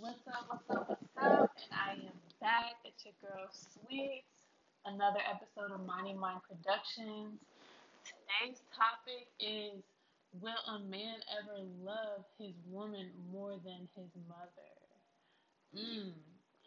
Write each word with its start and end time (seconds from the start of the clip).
What's 0.00 0.24
up, 0.26 0.48
what's 0.48 0.70
up, 0.70 0.88
what's 0.88 1.16
up? 1.20 1.50
And 1.52 1.72
I 1.76 1.92
am 1.92 2.16
back. 2.40 2.80
It's 2.84 3.04
your 3.04 3.12
girl 3.20 3.48
Sweet. 3.52 4.24
Another 4.86 5.20
episode 5.28 5.74
of 5.74 5.84
Minding 5.84 6.18
Mind 6.18 6.40
Productionz. 6.48 7.36
Today's 8.00 8.62
topic 8.72 9.28
is 9.38 9.84
Will 10.40 10.56
a 10.68 10.78
man 10.88 11.20
ever 11.36 11.60
love 11.84 12.24
his 12.38 12.54
woman 12.70 13.10
more 13.32 13.60
than 13.64 13.86
his 13.94 14.08
mother? 14.28 14.72
Mm. 15.76 16.12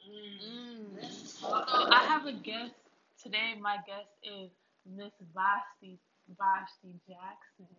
Mm. 0.05 1.01
So 1.25 1.47
I 1.49 2.05
have 2.07 2.27
a 2.27 2.33
guest 2.33 2.75
today. 3.21 3.55
My 3.59 3.77
guest 3.87 4.13
is 4.21 4.51
Miss 4.85 5.13
Vashti 5.33 5.97
Vashti 6.37 6.93
Jackson. 7.07 7.73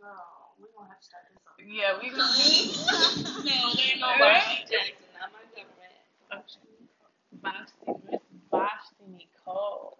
Bro, 0.00 0.10
we 0.58 0.66
gonna 0.76 0.88
have 0.88 1.00
to 1.00 1.06
start 1.06 1.24
this 1.28 1.40
over. 1.44 1.62
Yeah, 1.64 1.98
we 2.00 2.10
gonna 2.10 2.24
no, 3.44 3.72
there 3.74 3.92
ain't 3.92 4.00
no 4.00 4.10
Vashti 4.18 4.64
Jackson, 4.70 5.08
not 5.16 5.30
my 5.32 5.44
government. 5.52 5.96
Vashti 6.28 6.68
Miss 8.10 8.22
Vashti 8.50 9.04
Nicole 9.12 9.98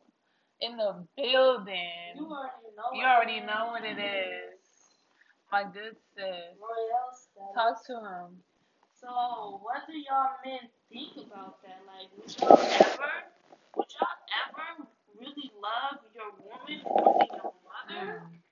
in 0.61 0.77
the 0.77 1.05
building. 1.17 2.17
You 2.17 2.27
already 2.27 2.71
know. 2.77 2.89
You 2.95 3.05
already 3.05 3.41
man. 3.41 3.47
know 3.47 3.63
what 3.73 3.85
it 3.85 3.99
is. 3.99 4.61
My 5.53 5.65
good 5.65 5.97
sis. 6.17 6.57
Royale 6.59 7.13
status. 7.13 7.55
Talk 7.55 7.87
to 7.87 7.95
him. 8.01 8.43
So, 9.01 9.61
what 9.63 9.87
do 9.87 9.93
y'all 9.93 10.41
men 10.45 10.69
think 10.91 11.29
about 11.29 11.63
that? 11.63 11.85
Like, 11.87 12.09
would 12.17 12.33
y'all 12.41 12.59
ever, 12.59 13.13
would 13.77 13.87
y'all 13.93 14.19
ever 14.49 14.89
really 15.21 15.53
love 15.61 16.01
your 16.15 16.33
woman 16.41 16.81
more 16.85 17.15
than 17.21 17.29
your 17.37 17.53
mother? 17.63 18.23
Mm. 18.25 18.46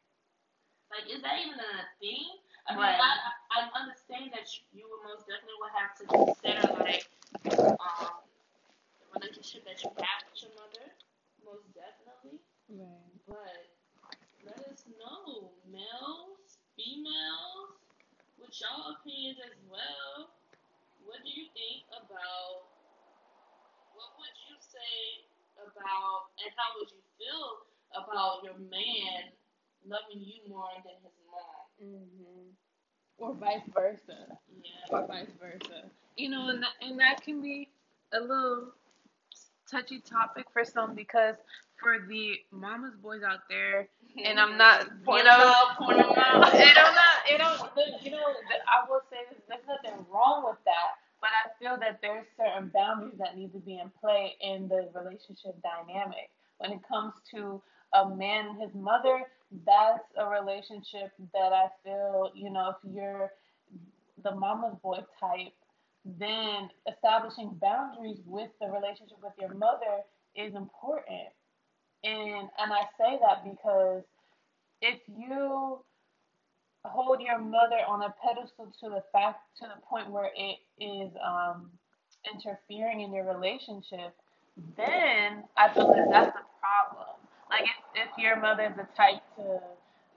Like, 0.95 1.11
is 1.11 1.23
that 1.27 1.37
even 1.43 1.59
a 1.59 1.75
thing? 1.99 2.39
I 2.69 2.73
mean, 2.73 2.81
Right. 2.81 2.97
I, 2.97 3.13
I 3.51 3.61
understand 3.75 4.31
that 4.33 4.47
you, 4.55 4.63
you 4.73 4.85
would 4.89 5.03
most 5.05 5.27
definitely 5.27 5.59
would 5.61 5.75
have 5.75 5.93
to 5.99 6.05
consider 6.07 6.65
like 6.81 7.05
um 7.83 8.23
the 9.03 9.07
relationship 9.21 9.65
that 9.67 9.83
you 9.83 9.91
have 9.99 10.21
with 10.31 10.39
your 10.43 10.55
mother, 10.57 10.87
most 11.45 11.67
definitely. 11.75 12.41
Right. 12.71 13.11
But 13.27 13.69
let 14.47 14.61
us 14.71 14.85
know, 14.97 15.53
males, 15.69 16.59
females, 16.79 17.77
with 18.39 18.55
y'all 18.63 18.95
opinions 18.97 19.39
as 19.45 19.57
well. 19.69 20.31
What 21.05 21.21
do 21.25 21.31
you 21.31 21.51
think 21.53 21.85
about? 21.93 22.71
What 23.95 24.11
would 24.19 24.37
you 24.49 24.57
say 24.61 25.27
about, 25.59 26.33
and 26.43 26.51
how 26.57 26.69
would 26.79 26.91
you 26.91 27.03
feel 27.19 27.67
about 27.95 28.43
your 28.45 28.59
man 28.59 29.33
loving 29.87 30.23
you 30.25 30.49
more 30.49 30.69
than 30.85 30.95
his 31.03 31.17
mom? 31.31 31.65
hmm 31.81 32.51
Or 33.19 33.35
vice 33.35 33.67
versa. 33.75 34.39
Yeah. 34.63 34.97
Or 34.99 35.07
vice 35.07 35.31
versa. 35.41 35.91
You 36.17 36.31
know, 36.31 36.49
and 36.49 36.63
that, 36.63 36.73
and 36.81 36.99
that 37.01 37.23
can 37.23 37.43
be 37.43 37.69
a 38.13 38.21
little 38.21 38.73
touchy 39.71 40.01
topic 40.01 40.47
for 40.53 40.65
some 40.65 40.95
because 40.95 41.37
for 41.81 41.99
the 42.09 42.37
mama's 42.53 42.95
boys 43.03 43.23
out 43.23 43.41
there, 43.49 43.89
and 44.25 44.39
I'm 44.39 44.57
not, 44.57 44.87
you 45.09 45.25
know, 45.25 45.55
point 45.79 45.99
them 45.99 46.13
out. 46.17 46.55
it 46.55 46.75
don't 46.75 46.95
not, 46.95 47.17
it 47.29 47.39
don't, 47.39 48.05
you 48.05 48.13
know, 48.13 48.23
I 48.69 48.89
will 48.89 49.03
say 49.11 49.19
this, 49.31 49.43
there's 49.49 49.67
nothing 49.67 50.07
wrong 50.13 50.45
with 50.47 50.59
that, 50.65 51.03
but 51.21 51.31
I 51.35 51.51
feel 51.59 51.77
that 51.81 51.99
there's 52.01 52.27
certain 52.37 52.71
boundaries 52.73 53.19
that 53.19 53.37
need 53.37 53.53
to 53.53 53.59
be 53.59 53.79
in 53.79 53.91
play 54.01 54.37
in 54.41 54.69
the 54.69 54.89
relationship 54.95 55.57
dynamic. 55.63 56.31
When 56.65 56.79
it 56.79 56.89
comes 56.89 57.13
to 57.35 57.61
a 57.93 58.09
man 58.09 58.47
and 58.47 58.63
his 58.63 58.75
mother, 58.75 59.25
that's 59.67 60.09
a 60.17 60.27
relationship 60.27 61.13
that 61.35 61.53
I 61.53 61.67
feel, 61.85 62.31
you 62.35 62.51
know, 62.51 62.71
if 62.71 62.91
you're 62.91 63.31
the 64.23 64.35
mama's 64.35 64.75
boy 64.83 65.01
type, 65.21 65.53
then 66.07 66.71
establishing 66.91 67.51
boundaries 67.61 68.19
with 68.25 68.49
the 68.63 68.69
relationship 68.69 69.19
with 69.23 69.35
your 69.39 69.53
mother 69.53 70.01
is 70.35 70.55
important. 70.55 71.29
And 72.03 72.49
and 72.59 72.73
I 72.73 72.83
say 72.99 73.19
that 73.21 73.45
because 73.45 74.03
if 74.81 75.01
you 75.07 75.81
hold 76.85 77.21
your 77.21 77.39
mother 77.39 77.81
on 77.87 78.03
a 78.03 78.15
pedestal 78.25 78.73
to 78.81 78.89
the 78.89 79.03
fact 79.13 79.41
to 79.61 79.67
the 79.67 79.81
point 79.87 80.11
where 80.11 80.31
it 80.35 80.59
is 80.83 81.11
um, 81.23 81.71
interfering 82.33 83.03
in 83.03 83.13
your 83.13 83.27
relationship, 83.27 84.15
then 84.77 85.45
I 85.57 85.73
feel 85.73 85.89
like 85.89 86.09
that's 86.11 86.37
a 86.37 86.47
problem. 86.61 87.17
Like 87.51 87.65
if, 87.65 88.09
if 88.09 88.11
your 88.19 88.41
mother 88.41 88.65
is 88.71 88.77
the 88.77 88.87
type 88.97 89.23
to, 89.37 89.61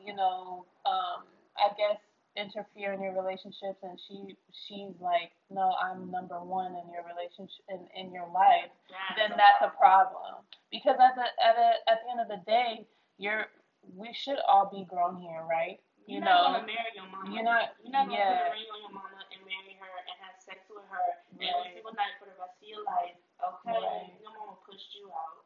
you 0.03 0.15
know, 0.15 0.65
um, 0.85 1.25
I 1.57 1.69
guess 1.77 1.97
interfere 2.37 2.93
in 2.93 3.01
your 3.01 3.17
relationships 3.17 3.81
and 3.81 3.97
she 4.07 4.37
she's 4.69 4.93
like, 5.01 5.33
no, 5.49 5.73
I'm 5.81 6.11
number 6.13 6.37
one 6.37 6.77
in 6.77 6.85
your 6.93 7.01
relationship 7.05 7.65
in, 7.69 7.81
in 7.97 8.13
your 8.13 8.29
life, 8.29 8.69
then 9.17 9.33
that's 9.33 9.61
a 9.65 9.73
problem. 9.77 10.45
Because 10.69 10.97
at 11.01 11.17
the 11.17 11.25
at 11.41 11.57
a, 11.57 11.69
at 11.89 11.97
the 12.05 12.07
end 12.13 12.21
of 12.21 12.29
the 12.29 12.41
day, 12.45 12.85
you're 13.17 13.49
we 13.97 14.13
should 14.13 14.37
all 14.45 14.69
be 14.69 14.85
grown 14.85 15.17
here, 15.17 15.41
right? 15.49 15.81
You're 16.05 16.21
You 16.21 16.25
not 16.25 16.29
know, 16.29 16.43
gonna 16.61 16.69
marry 16.69 16.91
your 16.95 17.09
mama. 17.09 17.27
you're 17.33 17.43
not- 17.43 17.73
You're 17.83 17.91
not 17.91 18.05
gonna 18.07 18.19
yeah. 18.21 18.47
put 18.47 18.53
a 18.53 18.55
ring 18.55 18.69
on 18.71 18.79
your 18.85 18.93
mama 18.95 19.19
and 19.33 19.41
marry 19.43 19.73
her 19.81 19.91
and 20.07 20.15
have 20.23 20.37
sex 20.39 20.63
with 20.71 20.85
her 20.87 21.05
every 21.35 21.51
Right. 21.51 21.73
single 21.75 21.91
night 21.99 22.15
for 22.21 22.29
the 22.31 22.37
rest 22.39 22.55
of 22.61 22.67
your 22.67 22.83
life. 22.87 23.17
Okay, 23.43 23.75
Right. 23.75 24.13
your 24.23 24.31
mama 24.31 24.55
pushed 24.63 24.93
you 24.95 25.09
out. 25.11 25.43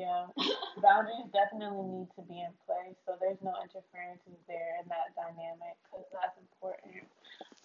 Yeah, 0.00 0.32
boundaries 0.80 1.28
definitely 1.28 1.84
need 1.84 2.08
to 2.16 2.24
be 2.24 2.40
in 2.40 2.56
place, 2.64 2.96
so 3.04 3.20
there's 3.20 3.36
no 3.44 3.52
interferences 3.60 4.40
there 4.48 4.80
in 4.80 4.88
that 4.88 5.12
dynamic 5.12 5.76
because 5.84 6.08
that's 6.08 6.40
important. 6.40 7.04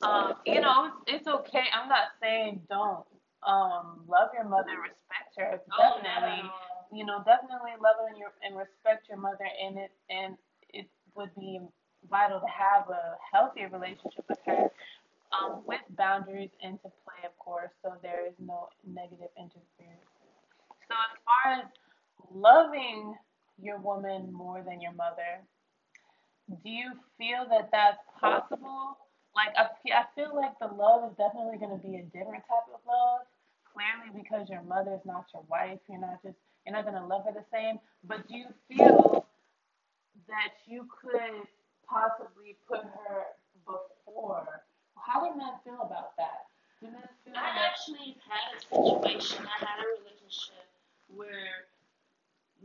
Um, 0.03 0.35
you 0.43 0.59
know, 0.59 0.91
it's, 1.07 1.23
it's 1.23 1.27
okay. 1.31 1.63
I'm 1.71 1.87
not 1.87 2.19
saying 2.19 2.59
don't 2.67 3.07
um 3.47 4.03
love 4.03 4.35
your 4.35 4.43
mother, 4.43 4.75
respect 4.83 5.31
her. 5.39 5.63
Oh, 5.79 6.03
Definitely, 6.03 6.43
all. 6.51 6.91
you 6.91 7.07
know, 7.07 7.23
definitely 7.23 7.79
love 7.79 8.03
her 8.03 8.11
and 8.11 8.19
your 8.19 8.35
and 8.43 8.59
respect 8.59 9.07
your 9.07 9.19
mother, 9.23 9.47
and 9.47 9.79
it 9.79 9.95
and 10.11 10.35
it 10.75 10.91
would 11.15 11.31
be 11.39 11.63
vital 12.11 12.43
to 12.43 12.51
have 12.51 12.91
a 12.91 13.15
healthy 13.31 13.63
relationship 13.63 14.27
with 14.27 14.43
her. 14.43 14.67
Um, 15.35 15.63
with 15.67 15.83
boundaries 15.97 16.51
into 16.61 16.87
play, 17.03 17.23
of 17.27 17.35
course, 17.39 17.71
so 17.83 17.95
there 18.03 18.27
is 18.27 18.35
no 18.39 18.69
negative 18.87 19.27
interference. 19.35 20.07
So 20.87 20.95
as 20.95 21.17
far 21.27 21.59
as 21.59 21.65
loving 22.33 23.15
your 23.61 23.77
woman 23.79 24.31
more 24.31 24.63
than 24.67 24.81
your 24.81 24.93
mother, 24.93 25.41
do 26.63 26.69
you 26.69 26.91
feel 27.17 27.47
that 27.49 27.69
that's 27.71 27.97
possible? 28.19 28.97
Like 29.35 29.53
I, 29.57 29.67
I 29.93 30.05
feel 30.15 30.35
like 30.35 30.57
the 30.59 30.67
love 30.67 31.09
is 31.09 31.17
definitely 31.17 31.57
going 31.57 31.75
to 31.75 31.81
be 31.81 31.97
a 31.97 32.03
different 32.13 32.43
type 32.47 32.67
of 32.73 32.79
love. 32.87 33.25
Clearly, 33.73 34.15
because 34.15 34.49
your 34.49 34.63
mother 34.63 34.93
is 34.93 35.05
not 35.05 35.25
your 35.33 35.43
wife, 35.49 35.79
you're 35.89 35.99
not 35.99 36.23
just 36.23 36.37
you're 36.65 36.73
not 36.73 36.85
going 36.85 36.95
to 36.95 37.05
love 37.05 37.25
her 37.25 37.33
the 37.33 37.45
same. 37.51 37.79
But 38.07 38.27
do 38.27 38.37
you 38.37 38.47
feel 38.67 39.25
that 40.27 40.55
you 40.65 40.87
could 41.01 41.43
possibly 41.87 42.57
put 42.67 42.81
her 42.83 43.35
before? 43.65 44.63
How 44.95 45.27
do 45.27 45.37
men 45.37 45.59
feel 45.63 45.81
about 45.83 46.15
that? 46.17 46.47
Do 46.79 46.87
men 46.87 47.03
feel 47.23 47.35
I 47.35 47.51
like 47.51 47.67
actually 47.67 48.15
had 48.23 48.55
a 48.55 48.59
situation. 48.63 49.43
I 49.43 49.57
had 49.59 49.77
a 49.83 49.87
relationship 49.99 50.65
where 51.11 51.67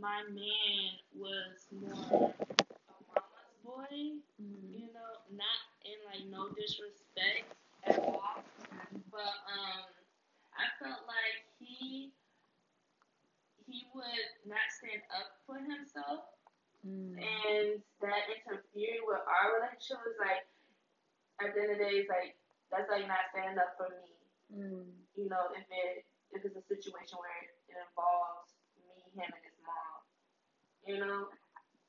my 0.01 0.23
man 0.33 0.89
was 1.15 1.69
more 1.73 2.33
a 2.33 2.97
mama's 3.13 3.53
boy. 3.65 3.97
Mhm. 4.41 4.73
You 4.73 4.89
know, 4.93 5.13
not 5.31 5.61
in 5.85 5.99
like 6.09 6.25
no 6.33 6.49
disrespect 6.57 7.53
at 7.85 7.99
all, 8.01 8.43
but 9.13 9.35
um, 9.53 9.85
I 10.57 10.67
felt 10.83 11.05
like 11.07 11.45
he 11.59 12.13
he 13.67 13.87
would 13.95 14.29
not 14.47 14.67
stand 14.79 15.03
up 15.15 15.39
for 15.47 15.59
himself, 15.59 16.25
Mm. 16.81 17.13
and 17.21 17.83
that 18.01 18.25
interfered 18.33 19.05
with 19.05 19.21
our 19.29 19.47
relationship. 19.61 20.01
Was 20.01 20.17
like 20.19 20.49
at 21.45 21.53
the 21.55 21.61
end 21.61 21.73
of 21.73 21.79
the 21.79 21.85
day, 21.85 21.95
it's 22.01 22.09
like 22.09 22.37
that's 22.73 22.89
like 22.89 23.05
not 23.07 23.29
standing 23.33 23.59
up 23.61 23.77
for 23.77 23.93
me. 23.93 24.17
Mm. 24.49 24.89
You 25.15 25.29
know, 25.29 25.53
if 25.53 25.67
it 25.69 26.07
if 26.33 26.41
it's 26.45 26.57
a 26.57 26.65
situation 26.65 27.19
where 27.21 27.37
it 27.45 27.53
involves 27.69 28.57
me, 28.81 29.05
him, 29.13 29.29
and. 29.29 29.50
You 30.87 30.99
know, 30.99 31.27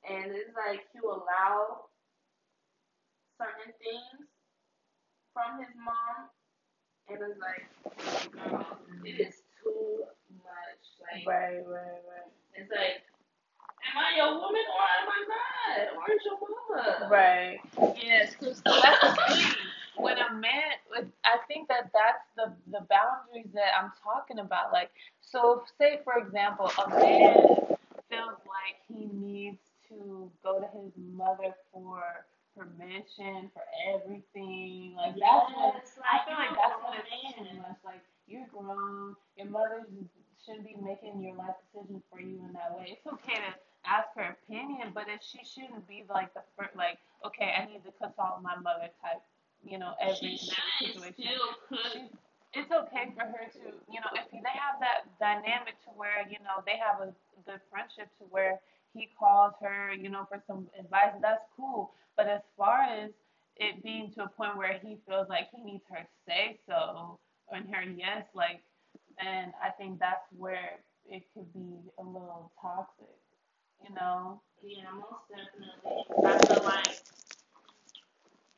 and 0.07 0.31
it's 0.31 0.51
like 0.55 0.81
you 0.93 1.03
allow 1.09 1.87
certain 3.37 3.73
things 3.81 4.27
from 5.33 5.59
his 5.59 5.69
mom, 5.83 6.29
and 7.09 7.19
it's 7.21 7.39
like, 7.39 7.65
girl, 8.31 8.65
it 9.05 9.19
is 9.27 9.35
too 9.63 10.03
much. 10.43 10.83
Like, 11.01 11.25
Right, 11.27 11.61
right, 11.65 12.01
right. 12.07 12.31
it's 12.55 12.69
like, 12.71 13.01
am 13.89 13.97
I 13.97 14.17
your 14.17 14.33
woman 14.35 14.65
or 14.75 14.85
am 14.99 15.07
I 15.09 15.19
not? 15.31 15.97
Where's 15.97 16.21
your 16.25 16.37
mama? 16.41 17.09
Right. 17.09 17.59
Yes, 18.01 18.35
because 18.39 18.61
that's 18.63 19.01
the 19.01 19.35
thing. 19.35 19.53
When 19.97 20.17
a 20.17 20.33
man, 20.33 20.77
like, 20.91 21.05
I 21.25 21.37
think 21.47 21.67
that 21.67 21.91
that's 21.93 22.25
the 22.35 22.53
the 22.71 22.85
boundaries 22.89 23.51
that 23.53 23.71
I'm 23.79 23.91
talking 24.03 24.39
about. 24.39 24.71
Like, 24.71 24.89
so 25.21 25.61
if, 25.61 25.69
say 25.79 25.99
for 26.03 26.17
example, 26.17 26.71
a 26.85 26.89
man 26.89 27.45
feels 28.21 28.41
like 28.45 28.77
he 28.87 29.09
needs 29.09 29.61
to 29.89 30.29
go 30.43 30.61
to 30.61 30.67
his 30.77 30.93
mother 30.97 31.53
for 31.73 32.25
permission 32.57 33.49
for 33.53 33.65
everything. 33.89 34.93
Like 34.97 35.15
yes, 35.17 35.49
that's 35.49 35.97
what 35.97 36.05
like, 36.05 36.05
I 36.05 36.17
feel 36.25 36.37
like 36.37 36.53
that's 36.53 36.77
what 36.83 36.93
it's 37.01 37.09
too 37.33 37.57
much. 37.57 37.79
Like 37.83 38.03
you're 38.27 38.47
grown, 38.53 39.15
your 39.37 39.49
mother 39.49 39.87
shouldn't 40.45 40.65
be 40.65 40.75
making 40.81 41.21
your 41.21 41.35
life 41.35 41.57
decisions 41.65 42.03
for 42.11 42.19
you 42.19 42.41
in 42.45 42.53
that 42.53 42.77
way. 42.77 42.97
It's 42.97 43.07
okay 43.07 43.41
to 43.41 43.51
ask 43.85 44.09
her 44.15 44.37
opinion, 44.37 44.91
but 44.93 45.05
if 45.09 45.21
she 45.25 45.41
shouldn't 45.41 45.87
be 45.87 46.03
like 46.09 46.33
the 46.33 46.45
first, 46.57 46.75
like 46.75 46.99
okay, 47.25 47.53
I 47.57 47.65
need 47.65 47.81
to 47.85 47.93
consult 47.97 48.41
my 48.41 48.55
mother 48.57 48.89
type. 49.01 49.21
You 49.63 49.77
know, 49.77 49.93
every 50.01 50.37
she 50.37 50.49
situation. 50.81 51.13
Still 51.21 52.09
it's 52.53 52.71
okay 52.71 53.07
for 53.15 53.23
her 53.23 53.47
to, 53.47 53.63
you 53.87 53.99
know, 54.03 54.11
if 54.11 54.27
they 54.27 54.55
have 54.59 54.75
that 54.83 55.07
dynamic 55.23 55.79
to 55.87 55.89
where 55.95 56.27
you 56.27 56.35
know 56.43 56.59
they 56.67 56.75
have 56.75 56.99
a 56.99 57.15
good 57.45 57.61
friendship 57.69 58.09
to 58.19 58.25
where 58.29 58.59
he 58.93 59.09
calls 59.17 59.53
her, 59.61 59.93
you 59.93 60.09
know, 60.09 60.25
for 60.29 60.41
some 60.47 60.67
advice, 60.79 61.13
that's 61.21 61.43
cool. 61.55 61.93
But 62.17 62.27
as 62.27 62.41
far 62.57 62.81
as 62.83 63.11
it 63.57 63.83
being 63.83 64.11
to 64.13 64.23
a 64.25 64.29
point 64.29 64.57
where 64.57 64.79
he 64.79 64.97
feels 65.07 65.29
like 65.29 65.49
he 65.55 65.61
needs 65.63 65.83
her 65.91 66.05
say 66.27 66.59
so 66.67 67.19
and 67.51 67.69
her 67.73 67.83
yes, 67.83 68.25
like, 68.33 68.61
then 69.21 69.53
I 69.63 69.69
think 69.71 69.99
that's 69.99 70.25
where 70.37 70.79
it 71.09 71.23
could 71.33 71.51
be 71.53 71.77
a 71.99 72.03
little 72.03 72.51
toxic, 72.61 73.15
you 73.87 73.93
know? 73.95 74.41
Yeah, 74.63 74.91
most 74.93 75.27
definitely. 75.29 76.25
I 76.25 76.45
feel 76.47 76.63
like 76.63 76.97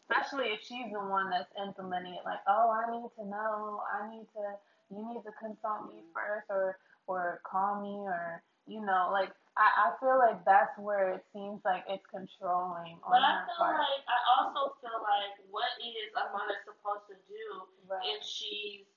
Especially 0.10 0.50
if 0.54 0.62
she's 0.62 0.92
the 0.92 1.00
one 1.00 1.30
that's 1.30 1.52
implementing 1.58 2.14
it, 2.14 2.26
like, 2.26 2.40
oh, 2.48 2.70
I 2.70 2.92
need 2.92 3.10
to 3.18 3.26
know, 3.26 3.82
I 3.90 4.10
need 4.12 4.28
to, 4.36 4.56
you 4.96 5.08
need 5.08 5.24
to 5.24 5.32
consult 5.42 5.88
me 5.90 6.04
first, 6.14 6.48
or 6.50 6.78
or 7.08 7.42
call 7.50 7.82
me, 7.82 7.98
or 8.06 8.44
you 8.68 8.82
know, 8.82 9.10
like 9.12 9.32
I, 9.58 9.68
I 9.68 10.00
feel 10.00 10.18
like 10.18 10.44
that's 10.46 10.74
where 10.80 11.14
it 11.14 11.24
seems 11.34 11.62
like 11.66 11.84
it's 11.90 12.06
controlling 12.10 12.98
on 13.04 13.12
But 13.14 13.22
I 13.22 13.44
feel 13.46 13.60
part. 13.60 13.78
like 13.80 14.04
I 14.08 14.20
also 14.40 14.74
feel 14.82 15.00
like 15.04 15.36
what 15.52 15.70
is 15.82 16.10
a 16.16 16.26
mother 16.32 16.58
supposed 16.66 17.08
to 17.12 17.18
do 17.28 17.44
Right. 17.88 18.02
if 18.18 18.24
she's 18.24 18.88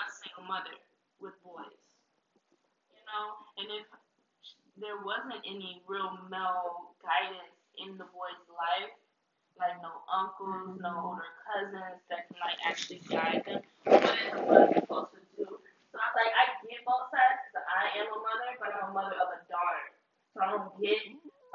a 0.00 0.06
single 0.10 0.44
mother 0.50 0.74
with 1.20 1.34
boys? 1.42 1.80
You 2.92 3.02
know, 3.06 3.26
and 3.58 3.68
if 3.70 3.86
there 4.76 4.98
wasn't 5.04 5.40
any 5.46 5.82
real 5.86 6.18
male 6.28 6.94
guidance 7.00 7.54
in 7.78 7.96
the 7.96 8.04
boy's 8.10 8.42
life, 8.50 8.92
like 9.58 9.78
no 9.82 10.02
uncles, 10.10 10.80
no 10.82 10.90
Mhm. 10.90 11.04
older 11.14 11.30
cousins 11.46 12.02
that 12.10 12.26
can 12.28 12.36
like 12.42 12.58
actually 12.66 12.98
guide 13.06 13.44
them, 13.46 13.62
what 13.86 14.18
is 14.18 14.32
a 14.34 14.42
mother 14.42 14.74
supposed 14.74 15.12
to 15.14 15.20
do? 15.38 15.46
So 15.46 15.94
I 15.94 16.06
was 16.10 16.16
like, 16.18 16.34
I 16.34 16.44
get 16.66 16.82
both 16.82 17.06
sides 17.14 17.38
because 17.46 17.66
I 17.70 17.86
am 18.02 18.06
a 18.10 18.18
mother, 18.18 18.33
I'm 18.84 18.90
a 18.90 18.92
mother 18.92 19.16
of 19.16 19.28
a 19.32 19.40
daughter. 19.48 19.84
So 20.34 20.44
I 20.44 20.46
don't 20.52 20.76
get 20.76 21.00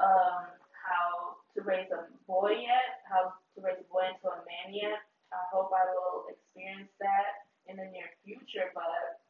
um, 0.02 0.50
how 0.74 1.38
to 1.54 1.58
raise 1.62 1.86
a 1.94 2.10
boy 2.26 2.58
yet, 2.66 3.06
how 3.06 3.30
to 3.54 3.58
raise 3.62 3.78
a 3.78 3.86
boy 3.86 4.10
into 4.10 4.26
a 4.26 4.42
man 4.42 4.74
yet. 4.74 4.98
I 5.30 5.38
hope 5.54 5.70
I 5.70 5.86
will 5.94 6.26
experience 6.26 6.90
that 6.98 7.46
in 7.70 7.78
the 7.78 7.86
near 7.94 8.10
future, 8.26 8.74
but 8.74 9.22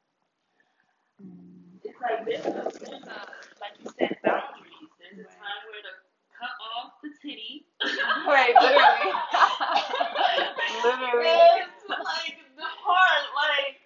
it's 1.84 2.00
like 2.00 2.24
there's 2.24 2.46
a, 2.48 2.64
there's 2.80 3.04
a 3.04 3.20
like 3.60 3.76
you 3.84 3.92
said, 4.00 4.16
boundaries. 4.24 4.88
There's 4.96 5.20
a 5.20 5.28
time 5.28 5.60
where 5.68 5.84
to 5.84 5.92
cut 6.32 6.56
off 6.80 6.96
the 7.04 7.12
titty. 7.20 7.68
Right, 8.24 8.54
literally. 8.56 9.12
Literally. 10.84 11.28
And 11.28 12.00
like 12.00 12.36
the 12.56 12.68
part, 12.80 13.24
like 13.36 13.76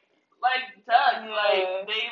like 0.42 0.64
Doug, 0.86 1.24
Yeah. 1.24 1.34
like 1.34 1.86
they 1.88 2.04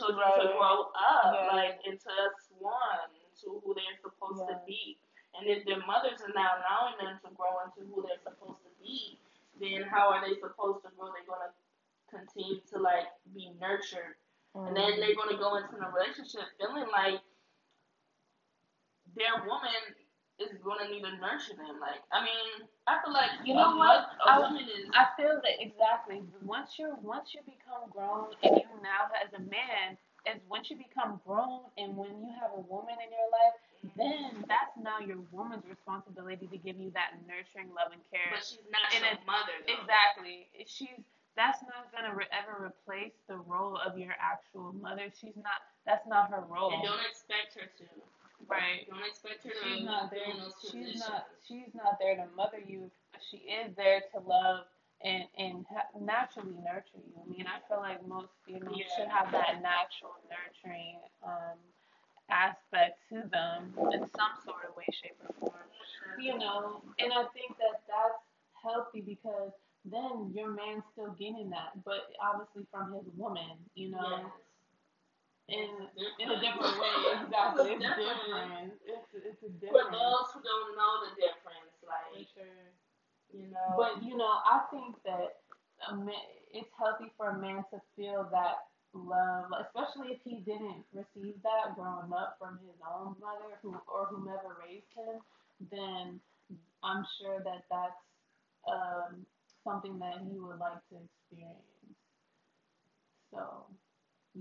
children 0.00 0.24
to 0.40 0.56
grow 0.56 0.88
up, 0.96 1.28
Yeah. 1.36 1.52
like 1.52 1.76
into 1.84 2.08
a 2.08 2.28
swan, 2.48 3.12
to 3.44 3.60
who 3.60 3.76
they're 3.76 4.00
supposed 4.00 4.48
to 4.48 4.56
be. 4.64 4.96
And 5.36 5.46
if 5.46 5.64
their 5.68 5.84
mothers 5.84 6.20
are 6.24 6.32
not 6.32 6.64
allowing 6.64 6.96
them 6.98 7.20
to 7.24 7.28
grow 7.36 7.60
into 7.68 7.84
who 7.86 8.02
they're 8.02 8.24
supposed 8.24 8.64
to 8.64 8.72
be, 8.80 9.20
then 9.60 9.84
how 9.84 10.08
are 10.08 10.24
they 10.24 10.40
supposed 10.40 10.82
to 10.84 10.90
grow? 10.96 11.12
They're 11.12 11.28
gonna 11.28 11.52
continue 12.08 12.60
to 12.72 12.78
like 12.80 13.12
be 13.32 13.52
nurtured 13.60 14.16
and 14.54 14.74
then 14.74 14.92
mm. 14.92 14.96
they're 14.98 15.14
going 15.14 15.30
to 15.30 15.38
go 15.38 15.54
into 15.56 15.78
a 15.78 15.88
relationship 15.94 16.42
feeling 16.58 16.90
like 16.90 17.22
their 19.14 19.46
woman 19.46 19.82
is 20.48 20.56
going 20.64 20.80
to 20.80 20.88
need 20.88 21.04
to 21.04 21.12
nurture 21.20 21.52
them. 21.58 21.76
Like, 21.80 22.00
I 22.12 22.24
mean, 22.24 22.64
I 22.88 22.98
feel 23.04 23.12
like 23.12 23.30
You 23.44 23.54
know 23.54 23.76
what? 23.76 24.08
A 24.24 24.32
I- 24.32 24.38
woman 24.40 24.64
is. 24.64 24.88
I 24.96 25.12
feel 25.16 25.36
that 25.44 25.56
exactly. 25.60 26.24
Once 26.40 26.78
you're 26.80 26.96
once 27.04 27.34
you 27.36 27.40
become 27.44 27.84
grown 27.92 28.32
and 28.42 28.56
you 28.56 28.68
now 28.80 29.12
as 29.20 29.30
a 29.36 29.42
man 29.44 30.00
is 30.28 30.40
once 30.48 30.68
you 30.68 30.76
become 30.76 31.20
grown 31.24 31.64
and 31.80 31.96
when 31.96 32.12
you 32.24 32.32
have 32.40 32.52
a 32.56 32.62
woman 32.68 32.96
in 33.00 33.08
your 33.12 33.28
life, 33.32 33.56
then 33.96 34.44
that's 34.48 34.76
now 34.76 35.00
your 35.00 35.20
woman's 35.32 35.64
responsibility 35.68 36.44
to 36.48 36.58
give 36.60 36.76
you 36.76 36.92
that 36.92 37.16
nurturing 37.24 37.72
love 37.72 37.92
and 37.96 38.04
care. 38.12 38.28
but 38.32 38.44
she's 38.44 38.60
not 38.68 38.84
and 38.92 39.00
your 39.04 39.16
it's- 39.16 39.24
mother, 39.28 39.56
though. 39.64 39.76
Exactly. 39.80 40.48
She's 40.68 41.00
that's 41.38 41.62
not 41.64 41.88
gonna 41.94 42.12
re- 42.12 42.28
ever 42.34 42.58
replace 42.68 43.14
the 43.30 43.38
role 43.48 43.78
of 43.80 43.96
your 43.96 44.12
actual 44.20 44.74
mother. 44.76 45.08
She's 45.14 45.36
not. 45.40 45.62
That's 45.86 46.04
not 46.06 46.28
her 46.34 46.44
role. 46.48 46.74
And 46.74 46.82
don't 46.84 47.00
expect 47.08 47.54
her 47.56 47.64
to. 47.80 47.86
Right. 48.48 48.84
Don't 48.90 49.04
expect 49.06 49.44
her 49.44 49.52
to 49.56 49.59
not 49.90 50.10
there. 50.10 50.24
She's 50.70 50.98
not. 51.00 51.26
She's 51.46 51.74
not 51.74 51.98
there 52.00 52.16
to 52.16 52.26
mother 52.36 52.58
you. 52.66 52.90
She 53.30 53.38
is 53.38 53.74
there 53.76 54.02
to 54.14 54.20
love 54.20 54.64
and 55.04 55.24
and 55.38 55.66
ha- 55.70 55.90
naturally 56.00 56.56
nurture 56.64 57.02
you. 57.02 57.14
I 57.20 57.28
mean, 57.28 57.46
I 57.46 57.58
feel 57.68 57.80
like 57.80 58.06
most 58.06 58.30
females 58.46 58.76
Yeah. 58.78 58.86
should 58.96 59.08
have 59.08 59.32
that 59.32 59.60
natural 59.62 60.14
nurturing 60.30 61.00
um, 61.24 61.58
aspect 62.30 62.98
to 63.10 63.22
them 63.30 63.74
in 63.92 64.00
some 64.16 64.34
sort 64.44 64.64
of 64.68 64.76
way, 64.76 64.86
shape, 64.92 65.16
or 65.26 65.34
form. 65.40 65.60
You 66.18 66.38
know, 66.38 66.82
and 66.98 67.12
I 67.12 67.24
think 67.34 67.56
that 67.58 67.82
that's 67.88 68.22
healthy 68.62 69.00
because 69.00 69.52
then 69.84 70.30
your 70.34 70.50
man's 70.50 70.84
still 70.92 71.12
getting 71.18 71.50
that, 71.50 71.72
but 71.84 72.12
obviously 72.22 72.66
from 72.70 72.92
his 72.92 73.06
woman. 73.16 73.56
You 73.74 73.90
know, 73.92 74.18
Yes. 74.22 74.30
In 75.50 75.68
in 76.18 76.28
a 76.30 76.38
different 76.40 76.76
way. 76.78 76.94
Exactly. 77.26 77.74
It's 77.74 77.82
Different. 77.82 78.22
different. 78.24 78.72
It's 78.86 79.08
it's 79.14 79.42
a 79.42 79.50
For 79.68 79.84
those 79.90 80.26
who 80.32 80.40
don't 80.42 80.72
know 80.78 80.92
the 81.04 81.12
difference, 81.18 81.74
like, 81.82 82.26
sure. 82.34 82.70
you 83.32 83.50
know. 83.50 83.74
But 83.76 84.02
you 84.02 84.16
know, 84.16 84.30
I 84.46 84.62
think 84.70 84.96
that 85.04 85.42
a 85.90 85.94
man, 85.96 86.24
it's 86.52 86.70
healthy 86.78 87.10
for 87.16 87.30
a 87.30 87.38
man 87.38 87.64
to 87.70 87.78
feel 87.96 88.28
that 88.32 88.66
love, 88.94 89.50
especially 89.60 90.12
if 90.14 90.20
he 90.24 90.40
didn't 90.46 90.84
receive 90.92 91.42
that 91.42 91.74
growing 91.74 92.12
up 92.12 92.36
from 92.38 92.58
his 92.64 92.76
own 92.86 93.14
mother 93.20 93.58
who 93.62 93.74
or 93.86 94.06
whomever 94.10 94.56
raised 94.66 94.90
him. 94.96 95.20
Then 95.70 96.20
I'm 96.82 97.04
sure 97.20 97.40
that 97.44 97.64
that's 97.70 98.02
um, 98.70 99.26
something 99.64 99.98
that 99.98 100.18
he 100.28 100.38
would 100.38 100.58
like 100.58 100.80
to 100.90 100.96
experience. 100.98 101.64
So, 103.30 103.66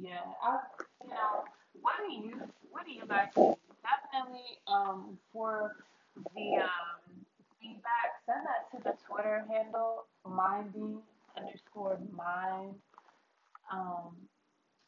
yeah, 0.02 0.24
I 0.44 0.60
you 1.04 1.10
know, 1.10 1.44
what 1.82 1.96
do 2.08 2.14
you 2.14 2.42
what 2.72 2.86
do 2.86 2.92
you 2.92 3.06
guys 3.08 3.30
think? 3.36 3.58
Definitely 3.84 4.60
um, 4.68 5.18
for 5.34 5.76
the 6.16 6.48
um, 6.64 7.26
feedback, 7.62 8.22
send 8.26 8.46
that 8.46 8.70
to 8.72 8.84
the 8.84 8.94
Twitter 9.08 9.46
handle 9.50 10.06
minding 10.26 11.02
underscore 11.38 12.00
mind. 12.12 12.76
Um, 13.72 14.16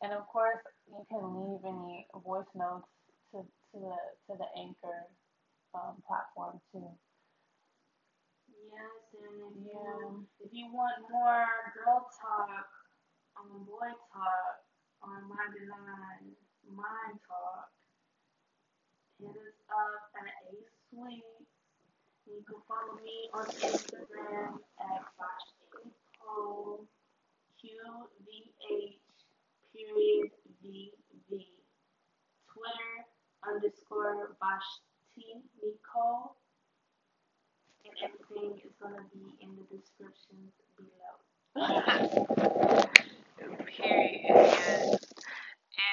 and 0.01 0.13
of 0.13 0.27
course, 0.27 0.59
you 0.87 1.05
can 1.09 1.23
leave 1.39 1.61
any 1.65 2.07
voice 2.25 2.49
notes 2.55 2.87
to, 3.31 3.39
to 3.41 3.77
the 3.79 3.97
to 4.27 4.37
the 4.37 4.49
anchor 4.59 5.07
um, 5.75 6.01
platform 6.07 6.59
too. 6.71 6.87
Yes, 8.49 8.91
and 9.15 9.41
if 9.41 9.55
Yeah. 9.65 9.73
you 9.73 10.27
if 10.39 10.51
you 10.53 10.67
want 10.73 11.09
more 11.09 11.47
girl 11.75 12.07
talk, 12.21 12.67
um, 13.39 13.65
boy 13.65 13.91
talk, 14.13 14.55
on 15.03 15.27
my 15.29 15.45
design, 15.53 16.37
mind 16.69 17.17
talk, 17.27 17.69
hit 19.19 19.29
us 19.33 19.57
up 19.69 20.13
at 20.17 20.29
A 20.49 20.55
Sweet. 20.89 21.25
You 22.27 22.43
can 22.45 22.61
follow 22.67 23.01
me 23.01 23.29
on 23.33 23.45
Instagram 23.45 24.61
at 24.79 25.01
Vashtico, 25.17 26.85
Q 27.59 27.69
V 28.25 28.53
H 28.69 29.01
period 29.73 30.31
V 30.61 30.91
V. 31.29 31.47
Twitter 32.53 32.95
underscore 33.47 34.35
Vashti 34.39 35.41
Nicole. 35.63 36.35
And 37.85 37.93
everything 38.05 38.61
is 38.63 38.73
gonna 38.79 39.03
be 39.13 39.35
in 39.41 39.49
the 39.57 39.65
descriptions 39.75 40.53
below. 40.77 41.13
Period. 43.65 44.21
Yes. 44.23 44.99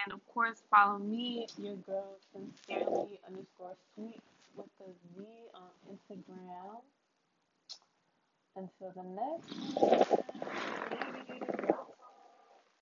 And 0.04 0.12
of 0.12 0.20
course, 0.26 0.62
follow 0.78 0.99
me, 0.99 1.47
your 1.58 1.75
girl 1.76 2.16
sincerely 2.32 3.18
underscore 3.26 3.75
sweet 3.94 4.20
with 4.56 4.66
the 4.78 4.87
Z 5.14 5.26
on 5.54 5.70
Instagram. 5.90 6.80
Until 8.56 8.92
the 8.94 9.02
next. 9.02 9.54